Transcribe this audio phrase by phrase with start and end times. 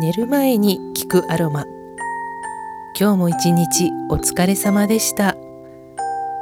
[0.00, 1.66] 寝る前に聞くアロマ。
[2.98, 5.36] 今日も一日お疲れ様でした。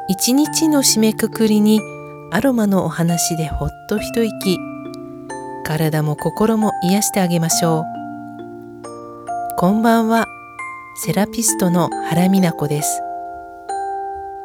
[0.08, 1.78] 一日の締めくくりに
[2.30, 4.58] アロマのお話でほっと一息。
[5.66, 7.84] 体も心も癒してあげましょう。
[9.58, 10.26] こんばんは。
[11.04, 13.02] セラピストの原美奈子です。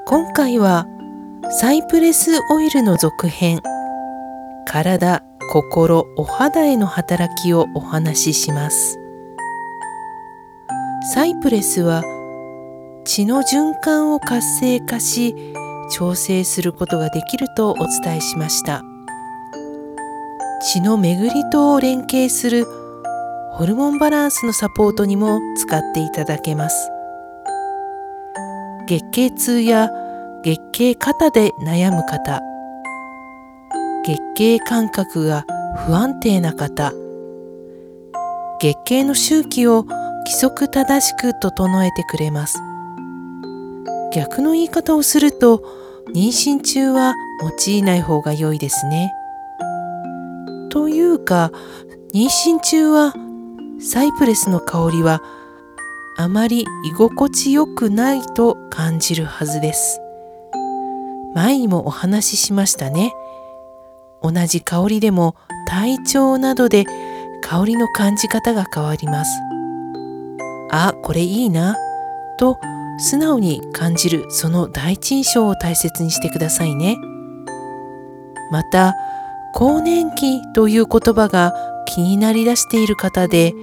[0.06, 0.86] 今回は
[1.62, 3.62] サイプレスオイルの続編。
[4.66, 9.00] 体心お肌への働きをお話しします。
[11.14, 12.04] サイプレスは
[13.06, 15.54] 血の循環を活性化し
[15.90, 18.84] 調整することができるとお伝えしました。
[20.62, 22.66] 血の巡りとを連携する
[23.54, 26.92] ホルモンバランスのサポートにも使っていただけます。
[28.86, 29.90] 月経痛や
[30.44, 32.42] 月経過多で悩む方
[34.08, 35.46] 月経感覚が
[35.86, 36.94] 不安定な方。
[38.62, 42.58] 月経の周期を規則正しく整えてくれます。
[44.14, 45.62] 逆の言い方をすると
[46.16, 47.16] 妊娠中は
[47.68, 49.12] 用いない方が良いですね。
[50.70, 51.52] というか
[52.14, 53.14] 妊娠中は
[53.82, 55.22] サイプレスの香りは
[56.16, 60.00] あまり居心地よくないと感じるはずです。
[61.36, 63.14] 前にもお話ししましたね。
[64.22, 65.36] 同じ香りでも
[65.68, 66.86] 体調などで
[67.42, 69.32] 香りの感じ方が変わります。
[70.72, 71.78] あ、これいいな
[72.38, 72.58] と
[72.98, 76.98] 素直に感じるその第一印象を大切にしてくださいね。
[78.52, 78.96] また、
[79.54, 81.54] 更年期という言葉が
[81.86, 83.54] 気になりだしている方で、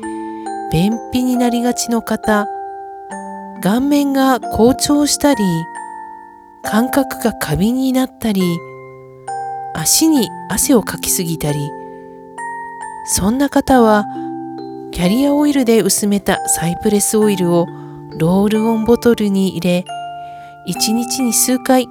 [0.73, 2.47] 便秘になりがちの方、
[3.63, 5.45] 顔面が好調したり、
[6.63, 8.43] 感覚が過敏になったり、
[9.85, 11.71] 足に汗をかきすぎたり
[13.05, 14.07] そんな方は
[14.93, 17.67] キャリアオイルで薄めたサイプレスオイルを
[18.19, 19.85] ロールオンボトルに入れ
[20.69, 21.87] 1日に数回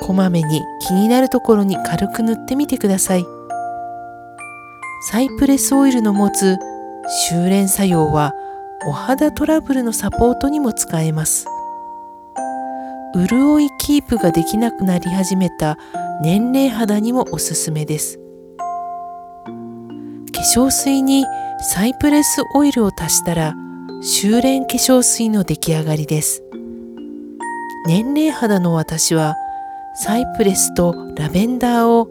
[0.00, 3.24] こまめに気になるところに軽く塗ってみてください。
[5.02, 6.56] サイプレスオイルの持つ
[7.28, 8.32] 修練作用は
[8.86, 11.46] お肌トラブルのサポートにも使えます。
[13.14, 15.76] 潤いキープができなくなり始めた
[16.22, 18.18] 年齢肌にもおすすめです。
[20.34, 21.24] 化粧水に
[21.60, 23.54] サイプレスオイルを足したら
[24.02, 26.42] 修練化粧水の出来上がりです。
[27.86, 29.34] 年齢肌の私は
[29.94, 32.06] サイプレスとラベンダーを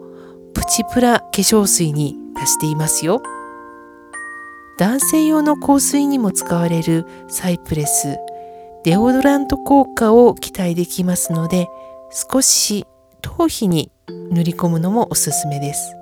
[0.54, 3.22] プチプラ化粧水に足していますよ。
[4.76, 8.18] 男性用の香水にも使われるサイプレス
[8.82, 11.68] デオドラント効果を期待できますので
[12.10, 12.86] 少し
[13.20, 13.92] 頭皮に
[14.30, 15.96] 塗り込むのもおすすめです。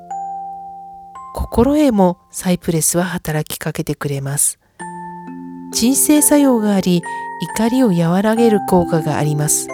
[1.35, 4.59] 心へもサイプレスは働きかけてくれます。
[5.73, 7.03] 鎮静作用があり
[7.57, 9.69] 怒りを和らげる効果があります。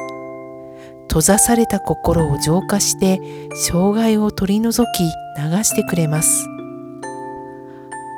[1.09, 3.21] 閉ざされた心を浄化して
[3.55, 5.05] 障害を取り除き
[5.39, 6.47] 流してくれます。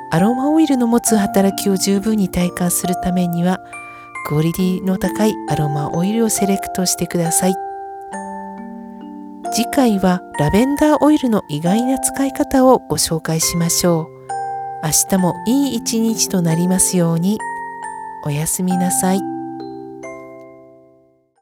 [0.09, 3.59] アロマオイルの持つ働きを十分に体感するためには
[4.25, 7.66] クオリティの高いアロマオイルをセレクトしてください。
[9.51, 14.17] 次回はラベンダーオイルの意外な使い方をご紹介しましょう
[14.83, 17.39] 明日もいい一日となりますように
[18.25, 19.36] おやすみなさい。